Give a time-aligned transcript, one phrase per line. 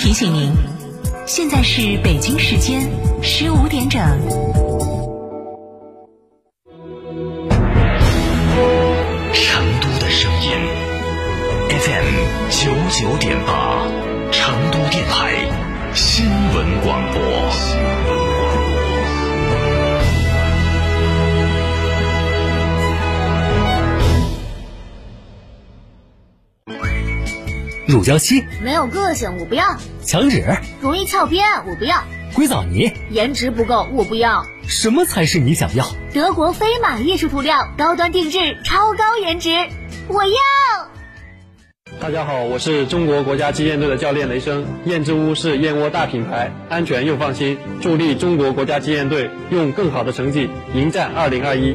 [0.00, 0.52] 提醒您，
[1.26, 2.88] 现在是北京时间
[3.20, 4.00] 十五点整。
[9.32, 10.52] 成都的声音
[11.68, 12.14] ，FM
[12.48, 13.77] 九九点八，
[27.88, 29.64] 乳胶漆没有个性，我不要；
[30.04, 30.44] 墙纸
[30.82, 32.02] 容易翘边，我不要；
[32.34, 34.44] 硅藻泥颜值不够，我不要。
[34.66, 35.86] 什么才是你想要？
[36.12, 39.48] 德国飞马艺术涂料，高端定制，超高颜值，
[40.06, 40.30] 我要。
[41.98, 44.66] 大家好，我是中国国家击剑队的教练雷声。
[44.84, 51.74] 燕之屋是燕窝大品牌，安全又放心，助力中国国家击剑队用更好的成绩迎战二零二一。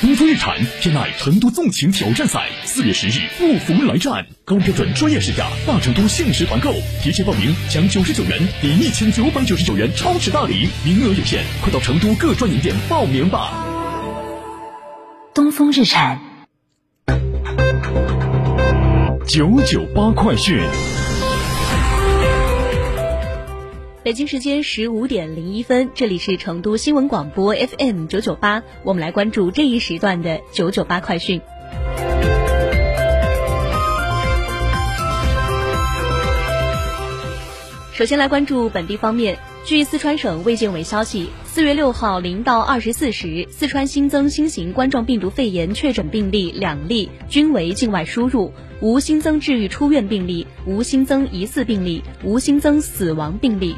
[0.00, 13.66] 东风日产天籁成都纵情挑战赛四月十日不服来战，高标准专业试驾，大成都限时团购，提前报名享九十九元抵一千九百九十九元超值大礼，名额有限，快到成都各专营店报名吧。
[15.34, 16.20] 东风日产，
[19.26, 20.60] 九九八快讯。
[24.08, 31.42] 北京时间十五点零一分，这里是成都新闻广播 FM 九九八，我们来关注这一时段的九九八快讯。
[37.92, 53.76] 首先来关注本地方面，据四川省卫健委消息，四月六号零到二十四时，四川新增新型冠状病毒肺炎确诊病例两例，均为境外输入，无新增治愈出院病例，无新增疑似病例，无新增死亡病例。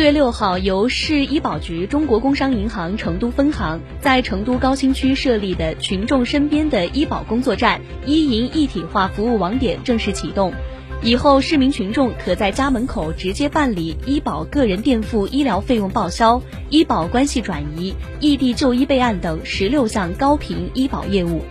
[0.00, 10.54] 四月六号，由市医保局中国工商银行成都分行在成都高新区设立的群众身边的医保工作站“医银一体化服务网点”正式启动。
[11.02, 16.40] 以后，市民群众可在家门口直接办理医保个人垫付医疗费用报销、
[16.70, 21.42] 医保关系转移、异地就医备案等十六项高频医保业务。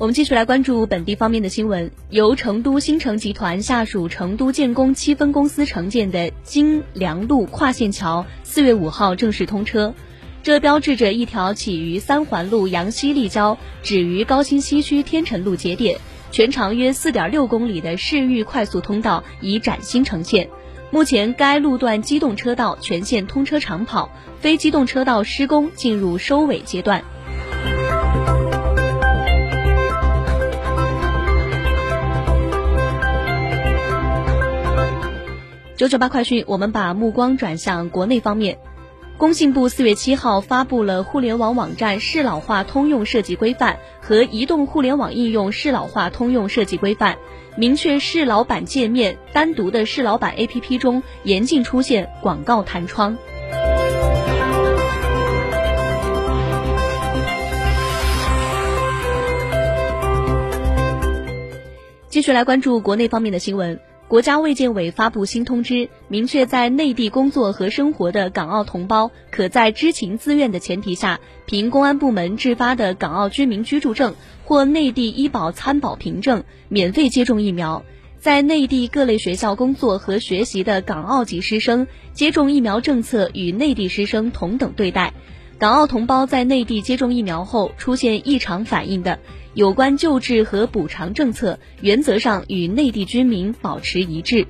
[0.00, 1.90] 我们继续来关注本地方面的新闻。
[2.08, 9.92] 由成都新城集团下属成都建工七分公司承建的金梁路跨线桥，四月五号正式通车。
[10.42, 15.98] 这标志着一条起于三环路杨西立交，止于高新西区天辰路节点，
[16.30, 20.48] 全长约四点六公里的市域快速通道已崭新呈现。
[20.90, 27.04] 目前，该路段机动车道全线通车长跑，非机动车道施工进入收尾阶段。
[35.80, 38.58] 九九八快讯，我们把目光转向国内方面。
[39.16, 47.14] 工信部四月七号发布了《互联网网站适老化通用设计规范》和《移动互联网应用适老化通用设计规范》，
[47.56, 53.16] 明确适老版界面单独的适老版 APP 中严禁出现广告弹窗。
[62.10, 63.80] 继续来关注国内方面的新闻。
[64.10, 77.84] 国家卫健委发布新通知，明确在内地工作和生活的港澳同胞，可在知情自愿的前提下，凭公安部门制发的港澳居民居住证或内地医保参保凭证，免费接种疫苗。
[78.18, 85.14] 在内地各类学校工作和学习的港澳籍师生，接种疫苗政策与内地师生同等对待。
[85.60, 89.18] 港澳同胞在内地接种疫苗后出现异常反应的，
[89.52, 94.46] 有关救治和补偿政策原则上与内地居民保持一致。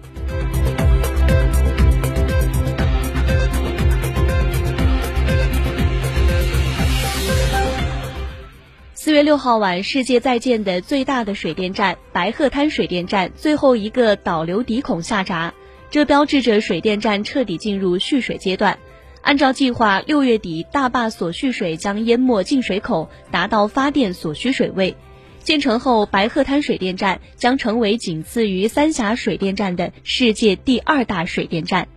[8.95, 15.53] 四月六号晚，世界在建的最大的水电站白鹤滩水电站最后一个导流底孔下闸，
[15.91, 18.79] 这标志着水电站彻底进入蓄水阶段。
[19.23, 24.97] 按照计划，六月底大坝所蓄水将淹没进水口，达到发电所需水位。
[25.39, 31.89] 建成后，白鹤滩水电站将成为仅次于三峡水电站的世界第二大水电站。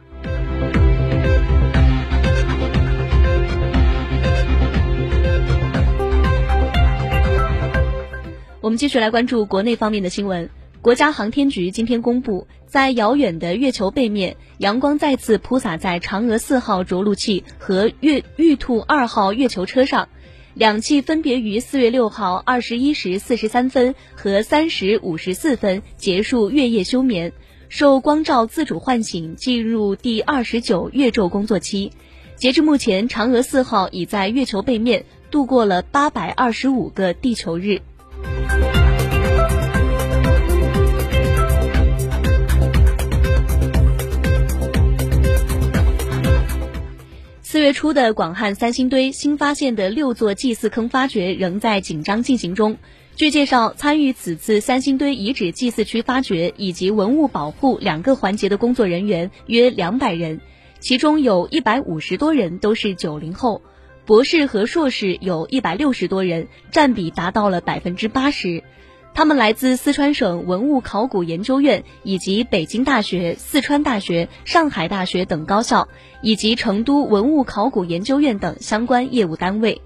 [8.61, 10.49] 我们继续来关注国内方面的新闻。
[10.83, 20.09] 国家航天局今天公布，在遥远的月球背面，阳光再次铺洒在嫦娥四号着陆器和月玉兔二号月球车上，
[20.53, 27.31] 两器分别于四月六号二十一时四十三分和三时五十四分结束月夜休眠，
[27.69, 31.93] 受光照自主唤醒，进入第二十九月昼工作期。
[32.35, 37.79] 截至目前，嫦娥四号已在月球背面度过了八百二十五个地球日。
[47.63, 52.75] 月初的广汉三星堆新发现的六座祭祀坑发掘仍在紧张进行中。
[53.15, 60.41] 据介绍，参与此次三星堆遗址祭祀区发掘以及文物保护两个环节的工作人员约两百人，
[60.81, 63.61] 其中有一百五十多人都是九零后，
[64.05, 68.61] 博士和硕士有一百六十多人，占比达到了百分之八十。
[69.15, 75.87] 他们来自四川省文物考古研究院以及北京大学、四川大学、上海大学等高校，
[76.23, 79.81] 以及成都文物考古研究院等相关业务单位。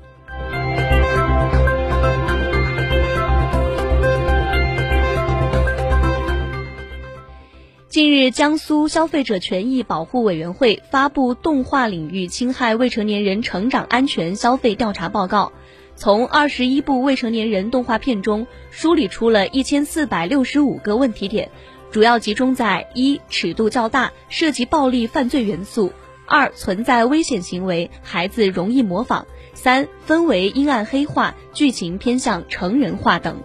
[7.90, 15.52] 近日，江苏消费者权益保护委员会发布动画领域侵害未成年人成长安全消费调查报告。
[15.98, 21.50] 从二十一部未成年人动画片中梳理出了一千四百六十五个问题点，
[21.90, 25.90] 主要集中在一尺度较大，涉及暴力犯罪元素；
[26.28, 33.42] 二存在危险行为，孩子容易模仿；三氛围阴暗黑化，剧情偏向成人化等。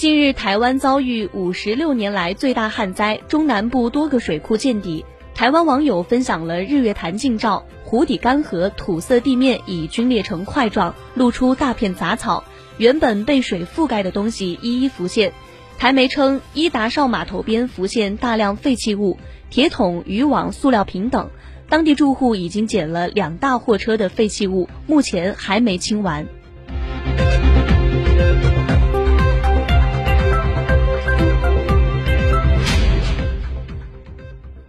[0.00, 5.04] 近日，台湾遭遇五十六年来最大旱灾，中南部多个水库见底。
[5.34, 12.42] 台湾网友分享了日月潭近照，湖底干涸，土色地面已龟裂成块状，露出大片杂草，
[12.78, 15.34] 原本被水覆盖的东西一一浮现。
[15.78, 19.18] 台媒称，伊达邵码头边浮现大量废弃物，
[19.50, 21.28] 铁桶、渔网、塑料瓶等，
[21.68, 26.26] 当地住户已经捡了两大货车的废弃物，目前还没清完。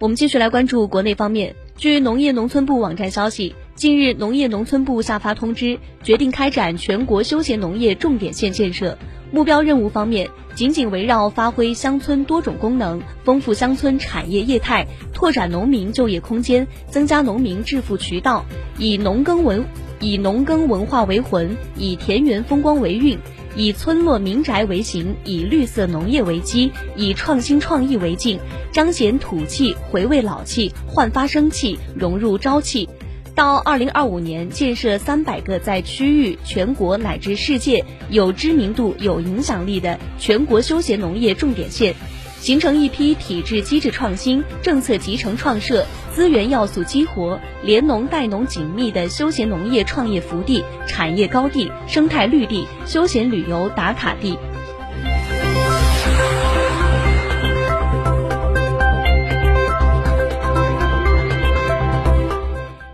[0.02, 1.54] 我们继续来关注国内方面。
[1.76, 8.98] 据农业农村部网站消息，近日农业农村部下发通知，决定开展全国休闲农业重点县建设。
[9.30, 18.44] 目标任务方面，紧紧围绕发挥乡村多种功能，丰富乡村产业业态，拓展农民就业空间，增加农民致富渠道，
[18.78, 19.64] 以农耕文
[20.00, 23.16] 以农耕文化为魂，以田园风光为韵。
[23.54, 28.38] 以村落民宅为形，以绿色农业为基，以创新创意为镜，
[28.72, 32.88] 彰显土气、回味老气、焕发生气、融入朝气。
[33.34, 41.94] 到二零二五年，建设三百个在区域、全国乃至世界有知名度、有影响力的全国休闲农业重点县。
[42.42, 54.36] 形成一批体制机制创新、政策集成创设、资源要素激活、联农带农紧密的休闲农业创业福地、产业高地、生态绿地、休闲旅游打卡地。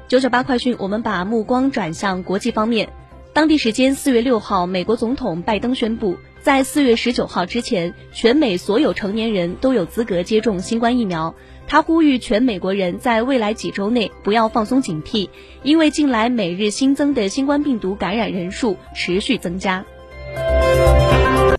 [0.08, 2.90] 九九八快讯，我们把目光转向国际方面。
[3.32, 6.18] 当地时间四月六号，美国总统拜登宣布。
[6.40, 11.34] 在四月十九号之前，全美所有成年人都有资格接种新冠疫苗。
[11.66, 15.28] 他呼吁全美国人在未来几周内不要放松警惕，
[15.62, 19.84] 因为近来每日新增的新冠病毒感染人数持续增加。